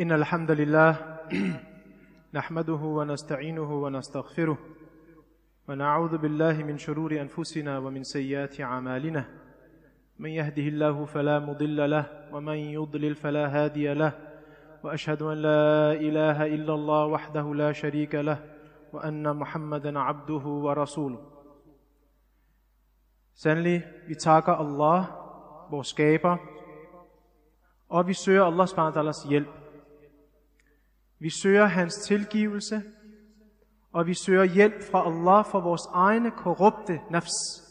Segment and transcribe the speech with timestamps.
[0.00, 0.96] إن الحمد لله
[2.38, 4.58] نحمده ونستعينه ونستغفره
[5.68, 9.24] ونعوذ بالله من شرور أنفسنا ومن سيئات أعمالنا.
[10.18, 14.12] من يهده الله فلا مضل له ومن يضلل فلا هادي له
[14.82, 18.38] وأشهد أن لا إله إلا الله وحده لا شريك له
[18.92, 21.20] وأن محمدا عبده ورسوله.
[23.34, 25.04] Sandelig, vi takker Allah,
[25.70, 26.36] vores skaber,
[27.88, 29.59] og vi søger Allah subhanahu hjælp.
[31.20, 32.82] Vi søger hans tilgivelse,
[33.92, 37.70] og vi søger hjælp fra Allah for vores egne korrupte nafs.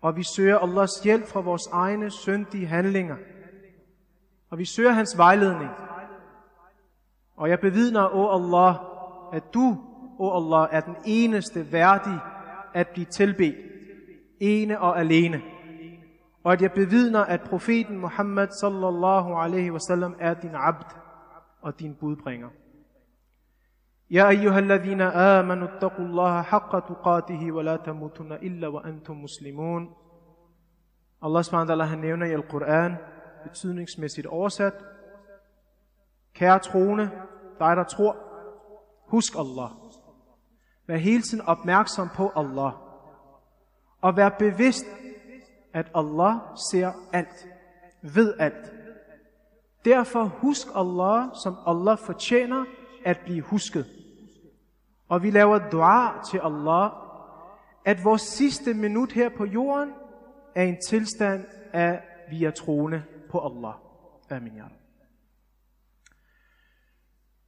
[0.00, 3.16] Og vi søger Allahs hjælp fra vores egne syndige handlinger.
[4.50, 5.70] Og vi søger hans vejledning.
[7.36, 8.74] Og jeg bevidner, o Allah,
[9.32, 9.78] at du,
[10.18, 12.18] o Allah, er den eneste værdig
[12.74, 13.56] at blive tilbedt.
[14.40, 15.42] Ene og alene.
[16.44, 20.97] Og at jeg bevidner, at profeten Muhammad sallallahu alaihi wasallam er din abd
[21.61, 22.49] og din budbringer.
[24.11, 29.95] يا أيها الذين آمنوا اتقوا الله حق تقاته ولا تموتن إلا وأنتم مسلمون
[31.25, 32.95] Allah subhanahu han nævner i Al-Quran,
[33.43, 34.73] betydningsmæssigt oversat,
[36.33, 37.11] Kære troende,
[37.59, 38.17] dig der tror,
[39.07, 39.69] husk Allah.
[40.87, 42.71] Vær hele tiden opmærksom på Allah.
[44.01, 44.85] Og vær bevidst,
[45.73, 46.35] at Allah
[46.71, 47.47] ser alt,
[48.01, 48.76] ved alt.
[49.88, 52.64] Derfor husk Allah, som Allah fortjener
[53.04, 53.86] at blive husket.
[55.08, 56.90] Og vi laver dua til Allah,
[57.84, 59.92] at vores sidste minut her på jorden
[60.54, 63.74] er en tilstand af, vi er troende på Allah.
[64.30, 64.62] Amin.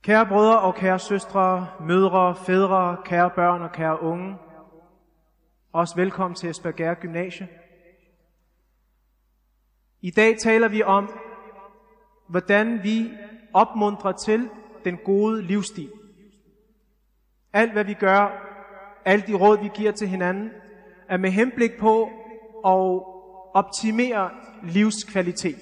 [0.03, 4.37] Kære brødre og kære søstre, mødre, fædre, kære børn og kære unge,
[5.73, 7.49] også velkommen til Esbjerg Gymnasie.
[10.01, 11.11] I dag taler vi om,
[12.31, 13.11] hvordan vi
[13.53, 14.51] opmuntrer til
[14.85, 15.93] den gode livsstil.
[17.53, 18.47] Alt hvad vi gør,
[19.05, 20.51] alle de råd vi giver til hinanden,
[21.09, 22.05] er med henblik på
[22.65, 23.03] at
[23.55, 24.31] optimere
[24.63, 25.59] livskvalitet.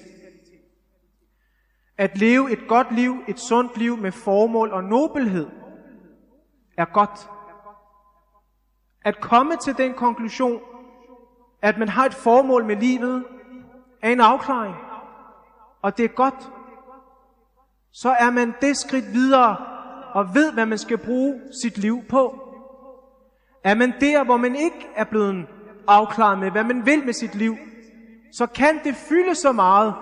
[1.97, 5.47] At leve et godt liv, et sundt liv med formål og nobelhed,
[6.77, 7.29] er godt.
[9.05, 10.61] At komme til den konklusion,
[11.61, 13.25] at man har et formål med livet,
[14.01, 14.75] er en afklaring.
[15.81, 16.51] Og det er godt.
[17.93, 19.57] Så er man det skridt videre
[20.13, 22.39] og ved, hvad man skal bruge sit liv på.
[23.63, 25.45] Er man der, hvor man ikke er blevet
[25.87, 27.57] afklaret med, hvad man vil med sit liv,
[28.33, 29.93] så kan det fylde så meget,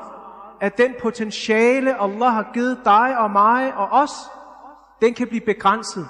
[0.62, 4.12] at den potentiale, Allah har givet dig og mig og os,
[5.02, 6.08] den kan blive begrænset.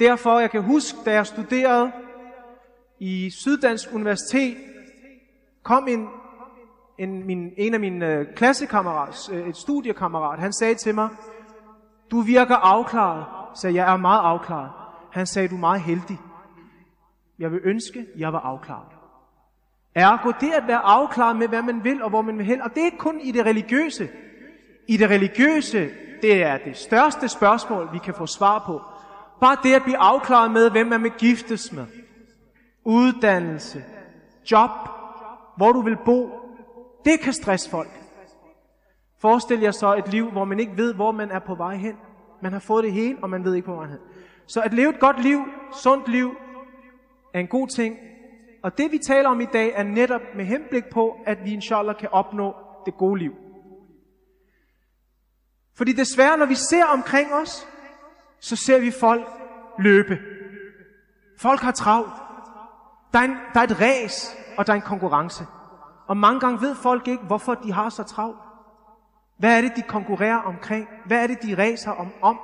[0.00, 1.92] Derfor, jeg kan huske, da jeg studerede
[2.98, 4.56] i Syddansk Universitet,
[5.62, 6.08] kom en,
[6.98, 11.08] en, min, en af mine øh, klassekammerat, øh, et studiekammerat, han sagde til mig,
[12.10, 13.24] du virker afklaret.
[13.54, 14.70] Så jeg er meget afklaret.
[15.12, 16.18] Han sagde, du er meget heldig.
[17.38, 18.88] Jeg vil ønske, jeg var afklaret.
[19.94, 22.62] Ergo det at være afklaret med, hvad man vil og hvor man vil hen.
[22.62, 24.08] Og det er ikke kun i det religiøse.
[24.88, 25.90] I det religiøse,
[26.22, 28.80] det er det største spørgsmål, vi kan få svar på.
[29.40, 31.86] Bare det at blive afklaret med, hvem man vil giftes med.
[32.84, 33.84] Uddannelse,
[34.50, 34.70] job,
[35.56, 36.43] hvor du vil bo.
[37.04, 37.90] Det kan stresse folk.
[39.20, 41.96] Forestil jer så et liv, hvor man ikke ved, hvor man er på vej hen.
[42.42, 43.96] Man har fået det hele, og man ved ikke, hvor man er.
[44.46, 45.40] Så at leve et godt liv,
[45.82, 46.30] sundt liv,
[47.34, 47.96] er en god ting.
[48.62, 51.96] Og det vi taler om i dag, er netop med henblik på, at vi inshallah
[51.96, 52.54] kan opnå
[52.86, 53.32] det gode liv.
[55.74, 57.68] Fordi desværre, når vi ser omkring os,
[58.40, 59.26] så ser vi folk
[59.78, 60.18] løbe.
[61.38, 62.12] Folk har travlt.
[63.12, 65.44] Der er, en, der er et ræs, og der er en konkurrence.
[66.06, 68.38] Og mange gange ved folk ikke, hvorfor de har så travlt.
[69.36, 70.88] Hvad er det, de konkurrerer omkring?
[71.06, 72.12] Hvad er det, de ræser om?
[72.22, 72.40] om?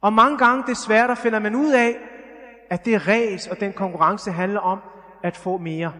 [0.00, 1.96] Og mange gange desværre, der finder man ud af,
[2.70, 4.80] at det ræs og den konkurrence handler om
[5.22, 5.92] at få mere.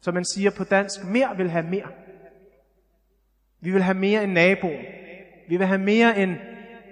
[0.00, 1.88] Så man siger på dansk, mere vil have mere.
[3.60, 4.84] Vi vil have mere end naboen.
[5.48, 6.36] Vi vil have mere end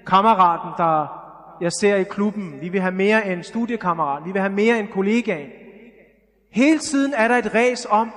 [0.07, 1.21] kammeraten, der
[1.61, 2.61] jeg ser i klubben.
[2.61, 4.27] Vi vil have mere end studiekammeraten.
[4.27, 5.51] Vi vil have mere end kollegaen.
[6.55, 8.11] Hele tiden er der et ræs om,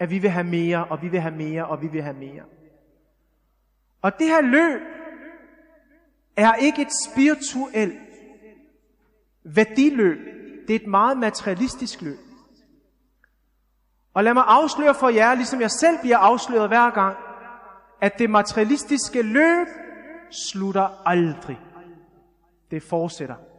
[0.00, 2.42] at vi vil have mere, og vi vil have mere, og vi vil have mere.
[4.02, 4.80] Og det her løb
[6.36, 7.98] er ikke et spirituelt
[9.44, 10.18] værdiløb.
[10.68, 12.18] Det er et meget materialistisk løb.
[14.14, 17.16] Og lad mig afsløre for jer, ligesom jeg selv bliver afsløret hver gang,
[18.00, 19.66] at det materialistiske løb
[20.30, 21.60] slutter aldrig.
[22.70, 23.49] Det fortsætter.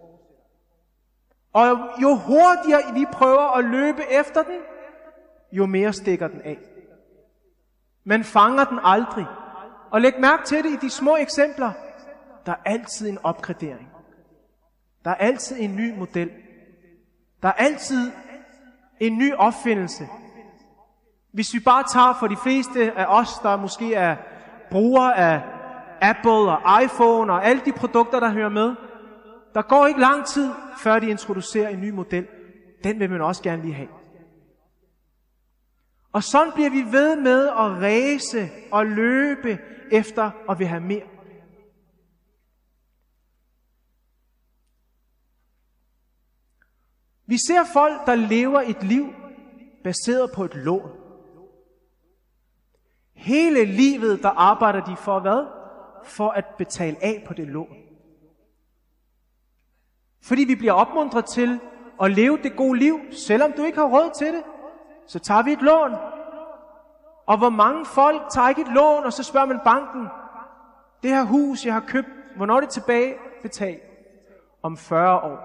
[1.53, 4.59] Og jo hurtigere vi prøver at løbe efter den,
[5.51, 6.57] jo mere stikker den af.
[8.03, 9.25] Man fanger den aldrig.
[9.91, 11.71] Og læg mærke til det i de små eksempler.
[12.45, 13.89] Der er altid en opgradering.
[15.03, 16.31] Der er altid en ny model.
[17.41, 18.11] Der er altid
[18.99, 20.07] en ny opfindelse.
[21.33, 24.15] Hvis vi bare tager for de fleste af os, der måske er
[24.71, 25.41] brugere af
[26.01, 28.75] Apple og iPhone og alle de produkter, der hører med,
[29.53, 32.27] der går ikke lang tid, før de introducerer en ny model.
[32.83, 33.89] Den vil man også gerne lige have.
[36.11, 39.59] Og sådan bliver vi ved med at ræse og løbe
[39.91, 41.07] efter at vil have mere.
[47.25, 49.13] Vi ser folk, der lever et liv
[49.83, 50.91] baseret på et lån.
[53.13, 55.47] Hele livet, der arbejder de for hvad?
[56.05, 57.90] For at betale af på det lån.
[60.23, 61.59] Fordi vi bliver opmuntret til
[62.01, 64.43] at leve det gode liv, selvom du ikke har råd til det,
[65.07, 65.95] så tager vi et lån.
[67.25, 70.07] Og hvor mange folk tager ikke et lån, og så spørger man banken,
[71.03, 73.81] det her hus, jeg har købt, hvornår er det tilbage betalt?
[74.63, 75.39] Om 40 år,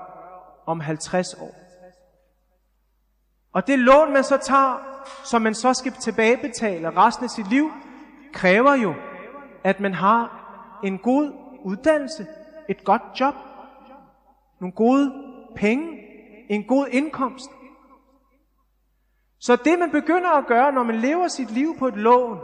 [0.66, 1.54] om 50 år.
[3.52, 7.70] Og det lån, man så tager, som man så skal tilbagebetale resten af sit liv,
[8.32, 8.94] kræver jo,
[9.64, 10.46] at man har
[10.84, 11.32] en god
[11.64, 12.26] uddannelse,
[12.68, 13.34] et godt job,
[14.60, 15.12] nogle gode
[15.56, 15.88] penge,
[16.48, 17.50] en god indkomst.
[19.38, 22.38] Så det man begynder at gøre, når man lever sit liv på et lån,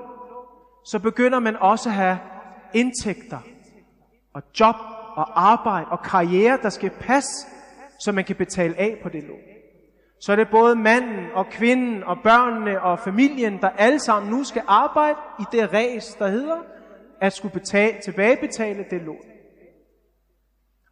[0.84, 2.18] så begynder man også at have
[2.74, 3.38] indtægter
[4.34, 4.74] og job
[5.16, 7.46] og arbejde og karriere, der skal passe,
[8.00, 9.38] så man kan betale af på det lån.
[10.20, 14.44] Så er det både manden og kvinden og børnene og familien, der alle sammen nu
[14.44, 16.56] skal arbejde i det ræs, der hedder
[17.20, 19.31] at skulle betale, tilbagebetale det lån.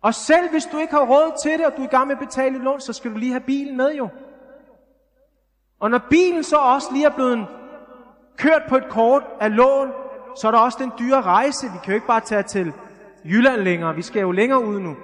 [0.00, 2.16] Og selv hvis du ikke har råd til det, og du er i gang med
[2.16, 4.08] at betale et lån, så skal du lige have bilen med jo.
[5.80, 7.46] Og når bilen så også lige er blevet
[8.36, 9.92] kørt på et kort af lån,
[10.36, 11.66] så er der også den dyre rejse.
[11.72, 12.72] Vi kan jo ikke bare tage til
[13.24, 13.94] Jylland længere.
[13.94, 14.96] Vi skal jo længere ud nu.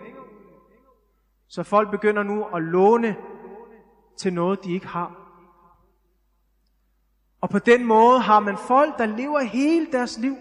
[1.48, 3.16] Så folk begynder nu at låne
[4.18, 5.26] til noget, de ikke har.
[7.40, 10.36] Og på den måde har man folk, der lever hele deres liv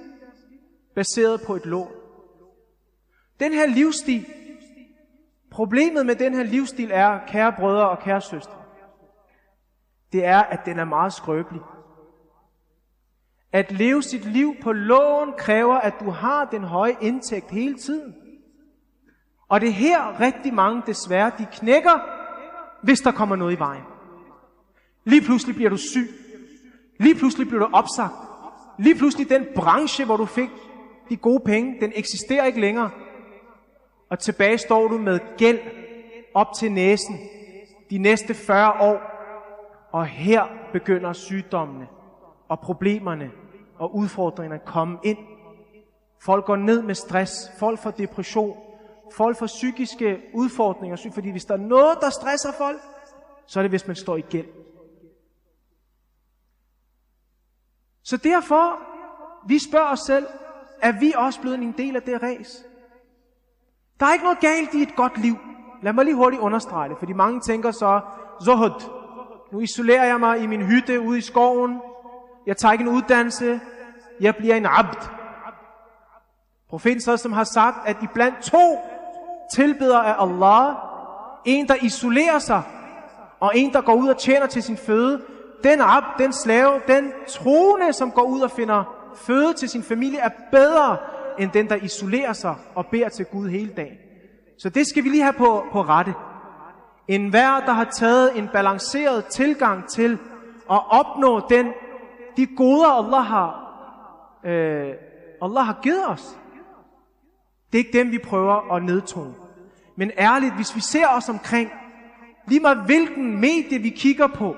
[0.95, 1.91] baseret på et lån.
[3.39, 4.25] Den her livsstil,
[5.55, 8.57] problemet med den her livsstil er, kære brødre og kære søstre,
[10.13, 11.61] det er, at den er meget skrøbelig.
[13.51, 18.15] At leve sit liv på lån kræver, at du har den høje indtægt hele tiden.
[19.47, 21.99] Og det er her rigtig mange desværre, de knækker,
[22.83, 23.83] hvis der kommer noget i vejen.
[25.03, 26.09] Lige pludselig bliver du syg.
[26.99, 28.13] Lige pludselig bliver du opsagt.
[28.79, 30.49] Lige pludselig den branche, hvor du fik
[31.09, 32.89] de gode penge, den eksisterer ikke længere.
[34.09, 35.59] Og tilbage står du med gæld
[36.33, 37.19] op til næsen
[37.89, 39.01] de næste 40 år.
[39.91, 40.43] Og her
[40.73, 41.87] begynder sygdommene
[42.49, 43.31] og problemerne
[43.79, 45.17] og udfordringerne at komme ind.
[46.23, 48.57] Folk går ned med stress, folk får depression,
[49.13, 52.81] folk får psykiske udfordringer, fordi hvis der er noget, der stresser folk,
[53.47, 54.47] så er det, hvis man står i gæld.
[58.03, 58.79] Så derfor,
[59.47, 60.27] vi spørger os selv,
[60.81, 62.65] er vi også blevet en del af det ræs?
[63.99, 65.35] Der er ikke noget galt i et godt liv.
[65.83, 68.01] Lad mig lige hurtigt understrege det, fordi mange tænker så,
[68.45, 68.83] Zohud,
[69.51, 71.81] nu isolerer jeg mig i min hytte ude i skoven,
[72.45, 73.59] jeg tager ikke en uddannelse,
[74.21, 75.09] jeg bliver en abd.
[76.69, 78.79] Profeten som har sagt, at i blandt to
[79.53, 80.75] tilbeder af Allah,
[81.45, 82.61] en der isolerer sig,
[83.39, 85.21] og en der går ud og tjener til sin føde,
[85.63, 88.83] den abd, den slave, den troende, som går ud og finder
[89.15, 90.97] føde til sin familie er bedre
[91.39, 93.97] end den, der isolerer sig og beder til Gud hele dagen.
[94.57, 96.13] Så det skal vi lige have på, på rette.
[97.07, 100.17] En hver, der har taget en balanceret tilgang til
[100.71, 101.73] at opnå den,
[102.37, 103.65] de goder, Allah har,
[104.45, 104.93] øh,
[105.41, 106.37] Allah har givet os.
[107.71, 109.33] Det er ikke dem, vi prøver at nedtone.
[109.95, 111.71] Men ærligt, hvis vi ser os omkring,
[112.47, 114.55] lige meget hvilken medie vi kigger på,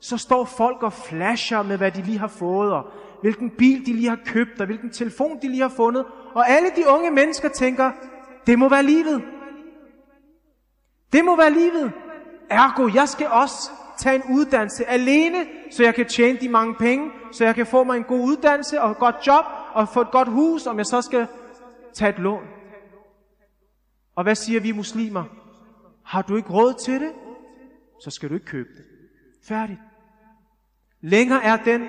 [0.00, 2.84] så står folk og flasher med, hvad de lige har fået, og
[3.22, 6.04] hvilken bil de lige har købt, og hvilken telefon de lige har fundet.
[6.34, 7.92] Og alle de unge mennesker tænker,
[8.46, 9.22] det må være livet.
[11.12, 11.92] Det må være livet.
[12.50, 17.10] Ergo, jeg skal også tage en uddannelse alene, så jeg kan tjene de mange penge,
[17.32, 20.10] så jeg kan få mig en god uddannelse og et godt job, og få et
[20.10, 21.26] godt hus, om jeg så skal
[21.94, 22.42] tage et lån.
[24.14, 25.24] Og hvad siger vi muslimer?
[26.04, 27.12] Har du ikke råd til det,
[28.00, 28.84] så skal du ikke købe det.
[29.48, 29.78] Færdigt.
[31.00, 31.82] Længere er den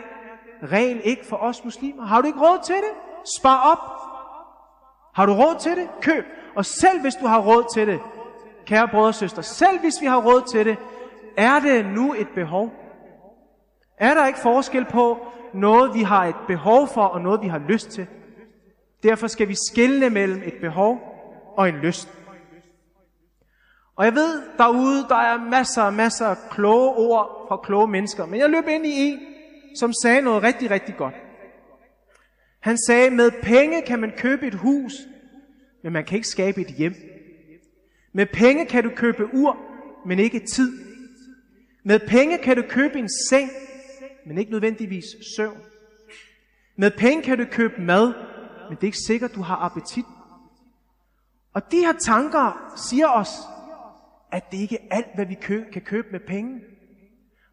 [0.71, 2.05] regel ikke for os muslimer.
[2.05, 2.93] Har du ikke råd til det?
[3.39, 4.03] Spar op.
[5.13, 5.89] Har du råd til det?
[6.01, 6.25] Køb.
[6.55, 7.99] Og selv hvis du har råd til det,
[8.65, 10.77] kære brødre og søster, selv hvis vi har råd til det,
[11.37, 12.71] er det nu et behov.
[13.97, 17.61] Er der ikke forskel på noget, vi har et behov for, og noget, vi har
[17.67, 18.07] lyst til?
[19.03, 20.99] Derfor skal vi skille mellem et behov
[21.57, 22.09] og en lyst.
[23.95, 28.25] Og jeg ved, derude, der er masser og masser af kloge ord fra kloge mennesker.
[28.25, 29.19] Men jeg løb ind i en,
[29.75, 31.15] som sagde noget rigtig, rigtig godt.
[32.59, 34.93] Han sagde, med penge kan man købe et hus,
[35.83, 36.95] men man kan ikke skabe et hjem.
[38.13, 39.57] Med penge kan du købe ur,
[40.05, 40.71] men ikke tid.
[41.83, 43.49] Med penge kan du købe en seng,
[44.25, 45.57] men ikke nødvendigvis søvn.
[46.75, 48.13] Med penge kan du købe mad,
[48.69, 50.05] men det er ikke sikkert, du har appetit.
[51.53, 53.29] Og de her tanker siger os,
[54.31, 56.61] at det ikke er alt, hvad vi kø- kan købe med penge.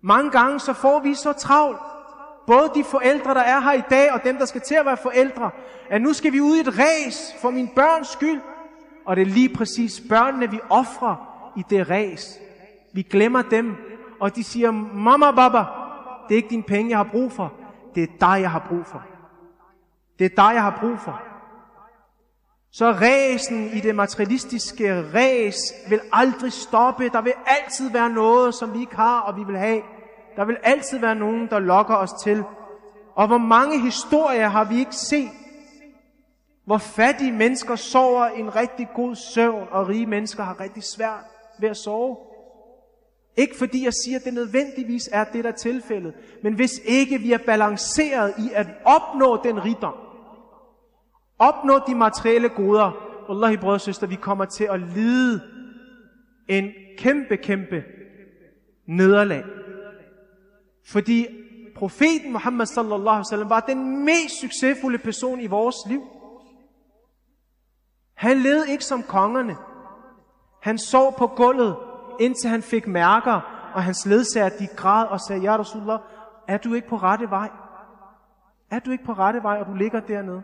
[0.03, 1.81] Mange gange så får vi så travlt,
[2.51, 4.97] både de forældre, der er her i dag, og dem, der skal til at være
[4.97, 5.51] forældre,
[5.91, 8.41] at nu skal vi ud i et ræs for min børns skyld.
[9.07, 11.17] Og det er lige præcis børnene, vi offrer
[11.57, 12.39] i det ræs.
[12.95, 13.77] Vi glemmer dem,
[14.21, 15.59] og de siger, mamma, baba,
[16.29, 17.53] det er ikke dine penge, jeg har brug for.
[17.95, 19.03] Det er dig, jeg har brug for.
[20.19, 21.23] Det er dig, jeg har brug for.
[22.73, 25.57] Så ræsen i det materialistiske ræs
[25.89, 27.09] vil aldrig stoppe.
[27.09, 29.83] Der vil altid være noget, som vi ikke har, og vi vil have.
[30.37, 32.45] Der vil altid være nogen, der lokker os til.
[33.15, 35.31] Og hvor mange historier har vi ikke set,
[36.65, 41.25] hvor fattige mennesker sover en rigtig god søvn, og rige mennesker har rigtig svært
[41.61, 42.17] ved at sove.
[43.37, 47.19] Ikke fordi jeg siger, at det nødvendigvis er det, der er tilfældet, men hvis ikke
[47.19, 49.95] vi er balanceret i at opnå den rigdom,
[51.39, 55.41] opnå de materielle goder, Wallahi brødre og søster, vi kommer til at lide
[56.49, 57.85] en kæmpe, kæmpe
[58.87, 59.45] nederlag.
[60.85, 61.27] Fordi
[61.75, 66.03] profeten Muhammad sallallahu alaihi wasallam var den mest succesfulde person i vores liv.
[68.15, 69.57] Han levede ikke som kongerne.
[70.63, 71.77] Han sov på gulvet,
[72.21, 73.41] indtil han fik mærker,
[73.75, 76.01] og hans ledsager, de græd og sagde, Ja Rasulullah,
[76.49, 77.51] er du ikke på rette vej?
[78.71, 80.43] Er du ikke på rette vej, og du ligger dernede?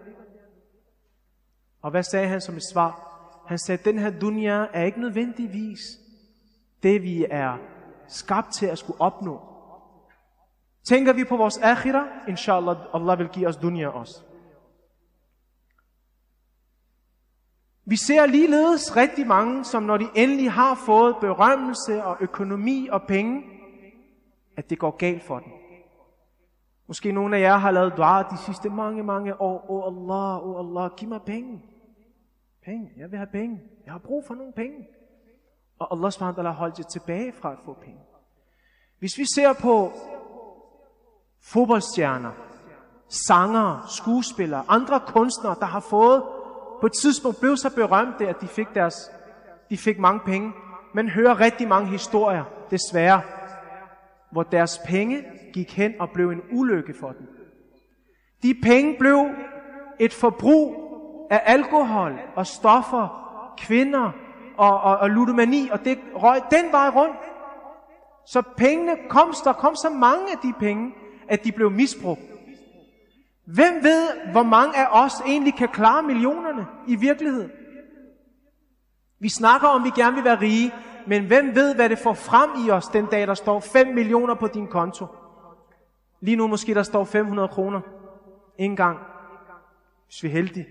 [1.83, 3.02] Og hvad sagde han som et svar?
[3.47, 5.78] Han sagde, den her dunja er ikke nødvendigvis
[6.83, 7.57] det, vi er
[8.09, 9.55] skabt til at skulle opnå.
[10.88, 14.23] Tænker vi på vores akhira, inshallah, Allah vil give os dunya også.
[17.85, 23.02] Vi ser ligeledes rigtig mange, som når de endelig har fået berømmelse og økonomi og
[23.02, 23.43] penge,
[24.57, 25.52] at det går galt for dem.
[26.87, 29.71] Måske nogle af jer har lavet dua de sidste mange, mange år.
[29.71, 31.64] Åh oh Allah, åh oh Allah, giv mig penge.
[32.64, 33.61] Penge, jeg vil have penge.
[33.85, 34.88] Jeg har brug for nogle penge.
[35.78, 38.00] Og Allah subhanahu har holdt jer tilbage fra at få penge.
[38.99, 39.93] Hvis vi ser på
[41.52, 42.30] fodboldstjerner,
[43.26, 46.22] sangere, skuespillere, andre kunstnere, der har fået
[46.80, 49.10] på et tidspunkt blev så berømte, at de fik, deres,
[49.70, 50.52] de fik mange penge.
[50.94, 53.20] Men hører rigtig mange historier, desværre,
[54.32, 57.28] hvor deres penge gik hen og blev en ulykke for dem.
[58.42, 59.26] De penge blev
[59.98, 60.74] et forbrug
[61.30, 63.22] af alkohol og stoffer,
[63.58, 64.12] kvinder
[64.56, 67.16] og, og, og ludomani, og det røg den vej rundt.
[68.26, 70.94] Så pengene kom, der kom så mange af de penge,
[71.28, 72.21] at de blev misbrugt.
[73.45, 77.50] Hvem ved, hvor mange af os egentlig kan klare millionerne i virkeligheden?
[79.18, 80.73] Vi snakker om, at vi gerne vil være rige,
[81.06, 84.35] men hvem ved, hvad det får frem i os den dag, der står 5 millioner
[84.35, 85.06] på din konto?
[86.21, 87.80] Lige nu måske der står 500 kroner.
[88.59, 88.99] En gang.
[90.06, 90.66] Hvis vi er heldige.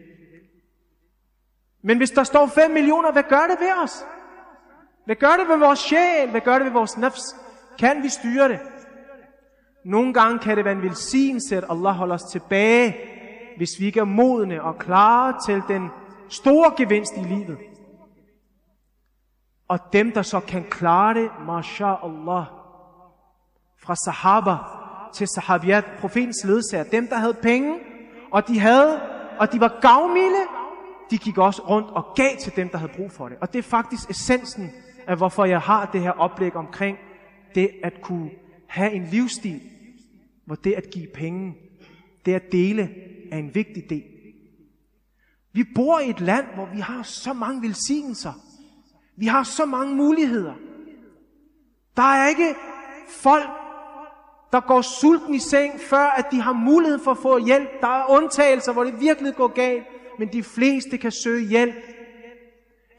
[1.81, 4.05] Men hvis der står 5 millioner, hvad gør det ved os?
[5.05, 6.29] Hvad gør det ved vores sjæl?
[6.31, 7.35] Hvad gør det ved vores nafs?
[7.79, 8.59] Kan vi styre det?
[9.85, 12.95] Nogle gange kan det være en velsignelse, at Allah holder os tilbage,
[13.57, 15.89] hvis vi ikke er modne og klare til den
[16.29, 17.57] store gevinst i livet.
[19.67, 22.45] Og dem, der så kan klare det, mashallah,
[23.85, 24.55] fra sahaba
[25.13, 27.79] til sahabiyat, profetens ledsager, dem, der havde penge,
[28.31, 29.01] og de havde,
[29.39, 30.43] og de var gavmilde,
[31.11, 33.37] de gik også rundt og gav til dem, der havde brug for det.
[33.41, 34.71] Og det er faktisk essensen
[35.07, 36.97] af, hvorfor jeg har det her oplæg omkring
[37.55, 38.29] det at kunne
[38.67, 39.61] have en livsstil,
[40.45, 41.57] hvor det at give penge,
[42.25, 42.89] det at dele,
[43.31, 44.03] er en vigtig del.
[45.53, 48.33] Vi bor i et land, hvor vi har så mange velsignelser.
[49.17, 50.53] Vi har så mange muligheder.
[51.97, 52.55] Der er ikke
[53.09, 53.49] folk,
[54.51, 57.69] der går sulten i seng, før at de har mulighed for at få hjælp.
[57.81, 59.83] Der er undtagelser, hvor det virkelig går galt,
[60.19, 61.75] men de fleste kan søge hjælp.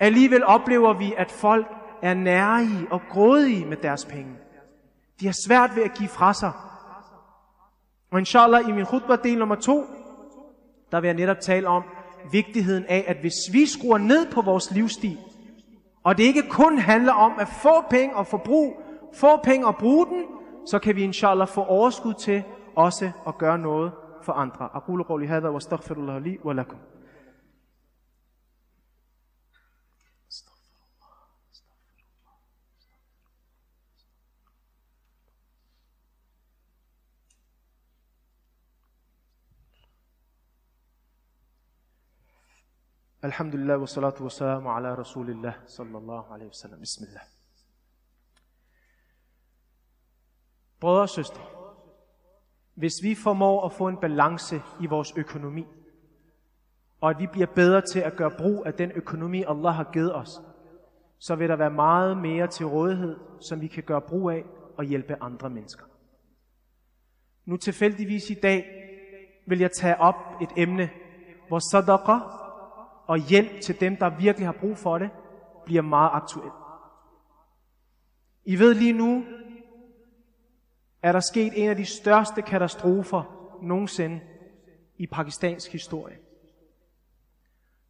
[0.01, 1.67] Alligevel oplever vi, at folk
[2.03, 4.37] er nærige og grådige med deres penge.
[5.21, 6.53] De har svært ved at give fra sig.
[8.11, 9.85] Og inshallah i min khutbah-del nummer to,
[10.93, 11.83] der vil jeg netop tale om
[12.33, 15.19] vigtigheden af, at hvis vi skruer ned på vores livsstil,
[16.05, 18.83] og det ikke kun handler om at få penge og forbrug,
[19.15, 20.25] få penge og bruge den,
[20.67, 22.43] så kan vi inshallah få overskud til
[22.77, 24.69] også at gøre noget for andre.
[24.75, 26.79] Aqulu qawli hadha wa astaghfirullah li wa lakum.
[43.26, 47.22] الحمد لله والصلاة والسلام على رسول الله صلى الله عليه وسلم بسم الله
[50.80, 51.42] Brødre og søstre,
[52.74, 55.68] hvis vi formår at få en balance i vores økonomi,
[57.02, 60.16] og at vi bliver bedre til at gøre brug af den økonomi, Allah har givet
[60.16, 60.42] os,
[61.20, 64.46] så vil der være meget mere til rådighed, som vi kan gøre brug af
[64.78, 65.86] og hjælpe andre mennesker.
[67.46, 68.66] Nu tilfældigvis i dag
[69.48, 70.90] vil jeg tage op et emne,
[71.48, 72.18] hvor sadaqa
[73.07, 75.11] og hjælp til dem, der virkelig har brug for det,
[75.65, 76.53] bliver meget aktuelt.
[78.45, 79.25] I ved lige nu,
[81.03, 83.23] er der sket en af de største katastrofer
[83.63, 84.21] nogensinde
[84.97, 86.17] i pakistansk historie.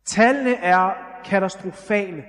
[0.05, 0.95] Tallene er
[1.25, 2.25] katastrofale.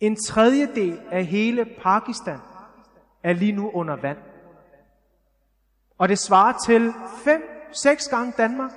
[0.00, 2.38] En tredjedel af hele Pakistan
[3.22, 4.18] er lige nu under vand.
[5.98, 8.72] Og det svarer til 5-6 gange Danmark.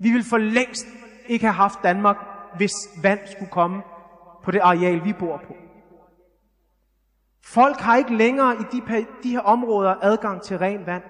[0.00, 0.86] Vi vil for længst
[1.26, 2.16] ikke have haft Danmark,
[2.56, 3.82] hvis vand skulle komme
[4.42, 5.54] på det areal, vi bor på.
[7.44, 11.02] Folk har ikke længere i de, de her områder adgang til ren vand,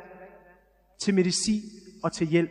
[1.01, 1.63] til medicin
[2.03, 2.51] og til hjælp.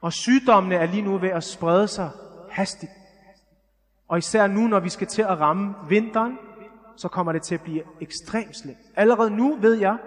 [0.00, 2.10] Og sygdommene er lige nu ved at sprede sig
[2.50, 2.92] hastigt.
[4.08, 6.38] Og især nu, når vi skal til at ramme vinteren,
[6.96, 8.78] så kommer det til at blive ekstremt slemt.
[8.96, 9.98] Allerede nu ved jeg,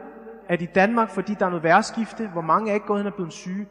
[0.49, 3.13] at i Danmark, fordi der er noget værskifte, hvor mange er ikke gået hen og
[3.13, 3.67] blevet syge,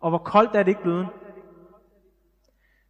[0.00, 1.08] og hvor koldt er det ikke blevet,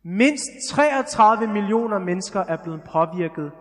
[0.06, 3.52] Mindst 33 millioner mennesker er blevet påvirket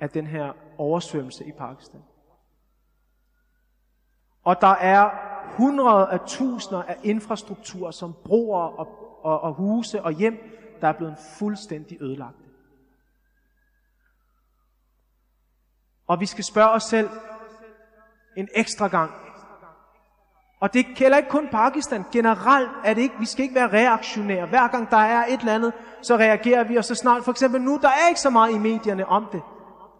[0.00, 2.02] af den her oversvømmelse i Pakistan.
[4.44, 5.10] Og der er
[5.56, 8.88] hundrede af tusinder af infrastruktur, som broer og,
[9.24, 10.38] og, og huse og hjem,
[10.80, 12.36] der er blevet fuldstændig ødelagt.
[16.06, 17.08] Og vi skal spørge os selv
[18.36, 19.10] en ekstra gang,
[20.62, 22.04] og det gælder ikke kun Pakistan.
[22.12, 24.46] Generelt er det ikke, vi skal ikke være reaktionære.
[24.46, 27.60] Hver gang der er et eller andet, så reagerer vi, og så snart, for eksempel
[27.60, 29.42] nu, der er ikke så meget i medierne om det.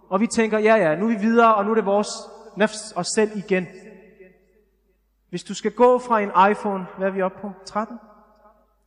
[0.09, 2.09] Og vi tænker, ja ja, nu er vi videre, og nu er det vores
[2.57, 3.67] nafs os selv igen.
[5.29, 7.53] Hvis du skal gå fra en iPhone, hvad er vi oppe på?
[7.67, 7.99] 13?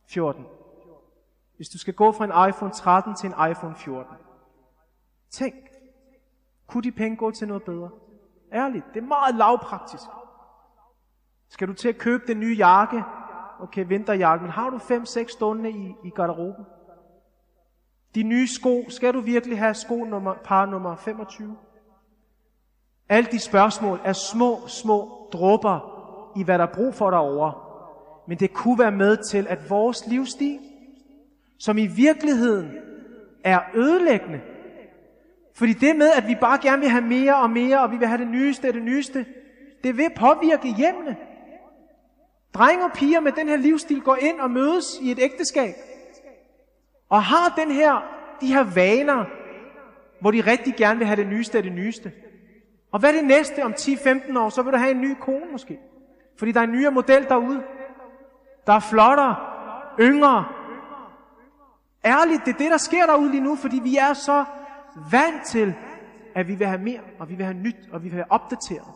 [0.08, 0.46] 14.
[1.56, 4.16] Hvis du skal gå fra en iPhone 13 til en iPhone 14.
[5.30, 5.54] Tænk,
[6.66, 7.90] kunne de penge gå til noget bedre?
[8.52, 10.04] Ærligt, det er meget lavpraktisk.
[11.48, 13.04] Skal du til at købe den nye jakke?
[13.60, 16.64] Okay, vinterjakke, men har du 5-6 stunder i, i garderoben?
[18.14, 21.56] De nye sko, skal du virkelig have sko nummer, par nummer 25?
[23.08, 25.92] Alle de spørgsmål er små, små dråber
[26.36, 27.52] i, hvad der er brug for derovre.
[28.28, 30.58] Men det kunne være med til, at vores livsstil,
[31.58, 32.70] som i virkeligheden
[33.44, 34.40] er ødelæggende,
[35.58, 38.08] fordi det med, at vi bare gerne vil have mere og mere, og vi vil
[38.08, 39.26] have det nyeste og det nyeste,
[39.84, 41.16] det vil påvirke hjemmene.
[42.54, 45.74] Drenge og piger med den her livsstil går ind og mødes i et ægteskab.
[47.08, 48.02] Og har den her,
[48.40, 49.24] de her vaner,
[50.20, 52.12] hvor de rigtig gerne vil have det nyeste af det nyeste.
[52.92, 54.48] Og hvad er det næste om 10-15 år?
[54.48, 55.78] Så vil du have en ny kone måske.
[56.38, 57.62] Fordi der er en nyere model derude.
[58.66, 59.36] Der er flottere,
[60.00, 60.44] yngre.
[62.04, 64.44] Ærligt, det er det, der sker derude lige nu, fordi vi er så
[65.10, 65.74] vant til,
[66.34, 68.88] at vi vil have mere, og vi vil have nyt, og vi vil have opdateret.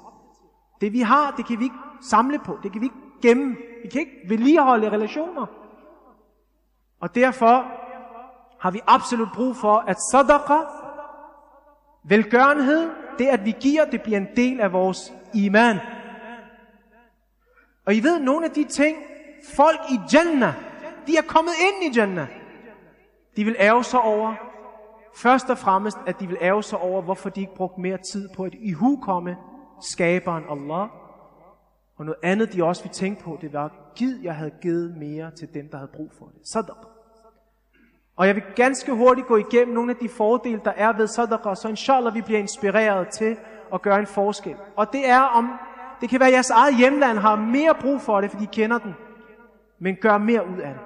[0.80, 1.76] Det vi har, det kan vi ikke
[2.10, 3.56] samle på, det kan vi ikke gemme.
[3.82, 5.46] Vi kan ikke vedligeholde relationer.
[7.00, 7.66] Og derfor
[8.60, 10.58] har vi absolut brug for, at sadaqa,
[12.04, 15.78] velgørenhed, det at vi giver, det bliver en del af vores iman.
[17.86, 18.96] Og I ved, nogle af de ting,
[19.56, 20.54] folk i Jannah,
[21.06, 22.26] de er kommet ind i Jannah.
[23.36, 24.34] De vil ære sig over,
[25.16, 28.28] først og fremmest, at de vil ære sig over, hvorfor de ikke brugte mere tid
[28.36, 29.36] på at ihukomme
[29.92, 30.88] skaberen Allah,
[31.96, 35.30] og noget andet, de også vil tænke på, det var, giv, jeg havde givet mere
[35.30, 36.48] til dem, der havde brug for det.
[36.52, 36.76] Sadaq.
[38.16, 41.54] Og jeg vil ganske hurtigt gå igennem nogle af de fordele, der er ved sadaqa,
[41.54, 43.36] så inshallah vi bliver inspireret til
[43.74, 44.56] at gøre en forskel.
[44.76, 45.50] Og det er om,
[46.00, 48.78] det kan være, at jeres eget hjemland har mere brug for det, fordi de kender
[48.78, 48.94] den.
[49.78, 50.80] Men gør mere ud af det.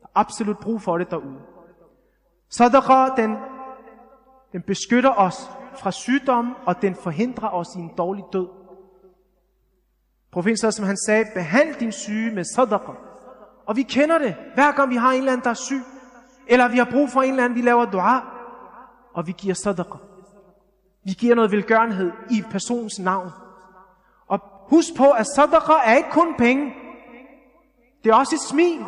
[0.00, 1.40] Der er absolut brug for det derude.
[2.56, 3.36] Sadaqa, den,
[4.52, 8.48] den beskytter os fra sygdom, og den forhindrer os i en dårlig død.
[10.32, 12.92] Profeten som han sagde, behandl din syge med sadaqa.
[13.66, 15.82] Og vi kender det, hver gang vi har en eller anden, der er syg,
[16.46, 18.20] eller vi har brug for en eller anden, vi laver dua,
[19.14, 19.98] og vi giver sadaqa.
[21.04, 23.30] Vi giver noget velgørenhed i personens navn.
[24.26, 26.74] Og husk på, at sadaqa er ikke kun penge.
[28.04, 28.84] Det er også et smil.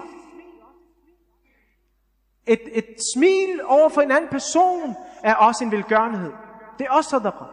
[2.47, 6.33] Et, et smil over for en anden person er også en velgørenhed.
[6.79, 7.45] Det er også sadaqa.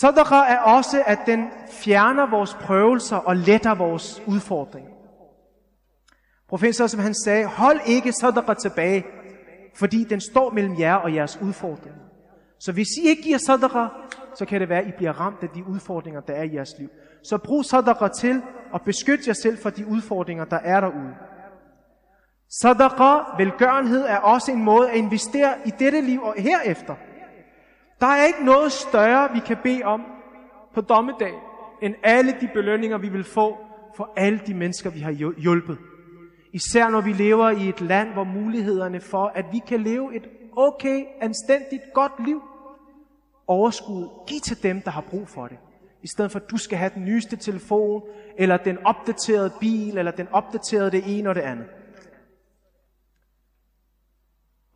[0.00, 4.90] Sadaqa er også, at den fjerner vores prøvelser og letter vores udfordringer.
[6.48, 9.04] Professor, som han sagde, hold ikke sadaqa tilbage,
[9.74, 12.00] fordi den står mellem jer og jeres udfordringer.
[12.58, 13.86] Så hvis I ikke giver sadaqa,
[14.34, 16.74] så kan det være, at I bliver ramt af de udfordringer, der er i jeres
[16.78, 16.88] liv.
[17.24, 18.42] Så brug sadaqa til
[18.74, 21.14] at beskytte jer selv for de udfordringer, der er derude.
[22.50, 26.94] Sadaqa, velgørenhed, er også en måde at investere i dette liv og herefter.
[28.00, 30.02] Der er ikke noget større, vi kan bede om
[30.74, 31.34] på dommedag,
[31.82, 33.58] end alle de belønninger, vi vil få
[33.96, 35.78] for alle de mennesker, vi har hjulpet.
[36.52, 40.28] Især når vi lever i et land, hvor mulighederne for, at vi kan leve et
[40.56, 42.42] okay, anstændigt, godt liv,
[43.46, 45.58] overskud, giv til dem, der har brug for det.
[46.02, 48.02] I stedet for, at du skal have den nyeste telefon,
[48.38, 51.66] eller den opdaterede bil, eller den opdaterede det ene og det andet.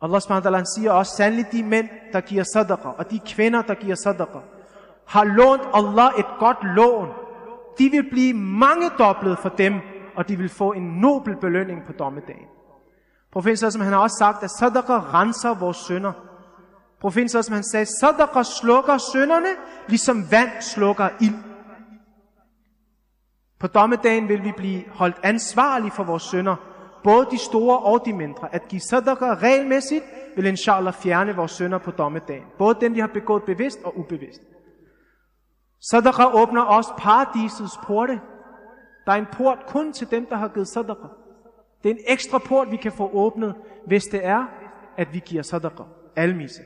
[0.01, 3.95] Allah subhanahu siger også, sandelig de mænd, der giver sadaqa, og de kvinder, der giver
[3.95, 4.39] sadaqa,
[5.07, 7.07] har lånt Allah et godt lån.
[7.79, 9.73] De vil blive mange doblet for dem,
[10.15, 12.47] og de vil få en nobel belønning på dommedagen.
[13.31, 16.11] Profeten som han har også sagt, at sadaqa renser vores sønder.
[17.01, 19.49] Profeten som han sagde, sadaqa slukker sønderne,
[19.87, 21.35] ligesom vand slukker ild.
[23.59, 26.55] På dommedagen vil vi blive holdt ansvarlige for vores sønder,
[27.05, 28.55] både de store og de mindre.
[28.55, 32.43] At give sadaqa regelmæssigt vil inshallah fjerne vores sønder på dommedagen.
[32.57, 34.41] Både dem, vi har begået bevidst og ubevidst.
[35.89, 38.21] Sadaqa åbner også paradisets porte.
[39.05, 41.07] Der er en port kun til dem, der har givet sadaqa.
[41.83, 43.55] Det er en ekstra port, vi kan få åbnet,
[43.87, 44.45] hvis det er,
[44.97, 45.83] at vi giver sadaqa.
[46.15, 46.61] Almise.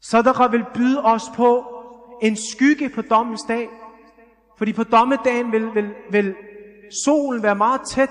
[0.00, 1.64] Sadaqa vil byde os på
[2.22, 3.68] en skygge på dommens dag.
[4.58, 6.34] Fordi på dommedagen vil, vil, vil
[7.04, 8.10] solen være meget tæt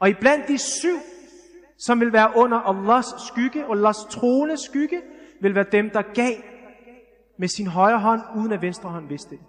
[0.00, 0.96] og iblandt de syv,
[1.78, 5.02] som vil være under Allahs skygge, og Allahs trones skygge,
[5.40, 6.34] vil være dem, der gav
[7.38, 9.40] med sin højre hånd, uden at venstre hånd vidste det.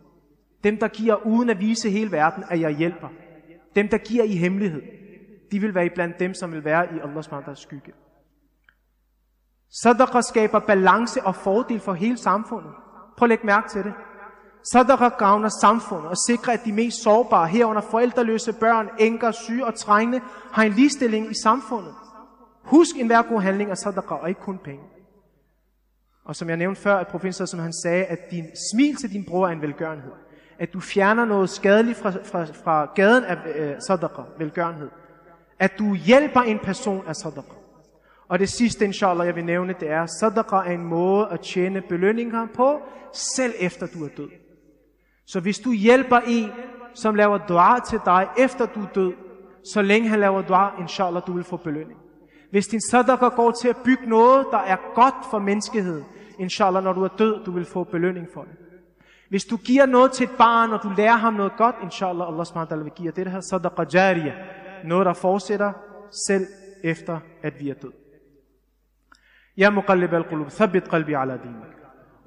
[0.63, 3.07] Dem, der giver uden at vise hele verden, at jeg hjælper.
[3.75, 4.81] Dem, der giver i hemmelighed.
[5.51, 7.93] De vil være iblandt dem, som vil være i Allahs skygge.
[9.69, 12.71] Sadaqa skaber balance og fordel for hele samfundet.
[13.17, 13.93] Prøv at lægge mærke til det.
[14.71, 19.75] Sadaqa gavner samfundet og sikrer, at de mest sårbare, herunder forældreløse børn, enker, syge og
[19.75, 21.93] trængende, har en ligestilling i samfundet.
[22.63, 24.83] Husk en hver god handling af sadaqa, og ikke kun penge.
[26.25, 29.25] Og som jeg nævnte før, at profeten som han sagde, at din smil til din
[29.25, 30.11] bror er en velgørenhed.
[30.59, 34.89] At du fjerner noget skadeligt fra, fra, fra gaden af øh, sadaqa, velgørenhed.
[35.59, 37.53] At du hjælper en person af sadaqa.
[38.27, 41.81] Og det sidste, inshallah, jeg vil nævne, det er, sadaqa er en måde at tjene
[41.81, 42.79] belønninger på,
[43.13, 44.29] selv efter du er død.
[45.27, 46.51] Så hvis du hjælper en,
[46.93, 49.13] som laver dua til dig, efter du er død,
[49.73, 51.99] så længe han laver dua, inshallah, du vil få belønning.
[52.51, 56.05] Hvis din sadaqa går til at bygge noget, der er godt for menneskeheden,
[56.39, 58.51] inshallah, når du er død, du vil få belønning for det.
[59.29, 62.45] Hvis du giver noget til et barn, og du lærer ham noget godt, inshallah, Allah
[62.45, 64.33] subhanahu vil give det her sadaqa jariya.
[64.83, 65.73] Noget, der fortsætter
[66.27, 66.45] selv
[66.83, 67.91] efter, at vi er død.
[69.57, 71.76] Ya muqallib al-qulub, thabbit qalbi ala dinik.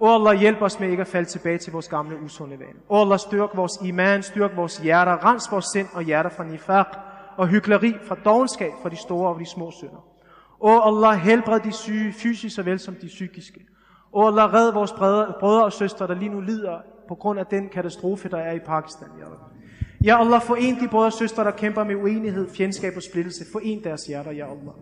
[0.03, 2.81] O Allah, hjælp os med ikke at falde tilbage til vores gamle usunde vaner.
[2.89, 6.87] O Allah, styrk vores iman, styrk vores hjerter, rens vores sind og hjerter fra nifaq
[7.37, 10.05] og hykleri, fra dogenskab, fra de store og de små synder.
[10.61, 13.61] O Allah, helbred de syge, fysisk såvel som de psykiske.
[14.13, 17.69] O Allah, red vores brødre, og søstre, der lige nu lider på grund af den
[17.69, 19.09] katastrofe, der er i Pakistan.
[19.19, 19.39] Ja, Allah,
[20.05, 23.45] ja Allah, foren de brødre og søstre, der kæmper med uenighed, fjendskab og splittelse.
[23.53, 24.75] Foren deres hjerter, ja Allah.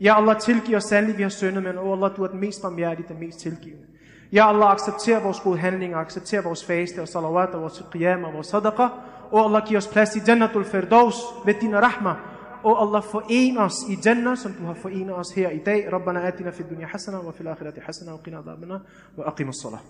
[0.00, 2.62] Ja Allah, tilgiv os sandelig, vi har syndet, men o Allah, du er den mest
[2.62, 3.91] barmhjertige, den mest tilgivende.
[4.32, 8.32] Ja Allah, accepter vores gode handlinger, accepter vores faste og salawat og vores qiyam og
[8.32, 8.88] vores sadaqa.
[9.32, 11.14] Og Allah, giv os plads i Jannatul Firdaus
[11.44, 12.14] ved din rahma.
[12.64, 15.92] Og Allah, foren os i Jannah, som du har forenet os her i dag.
[15.92, 18.80] Rabbana atina fid dunya hasana wa fil akhirati hasana wa qina adhabana
[19.16, 19.82] wa aqimus salah.